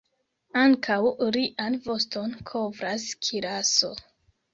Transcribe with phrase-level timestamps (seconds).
[0.59, 0.95] Ankaŭ
[1.25, 3.93] ilian voston kovras kiraso.